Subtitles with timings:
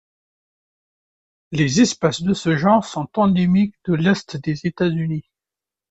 [1.51, 5.29] Les espèces de ce genre sont endémiques de l'Est des États-Unis.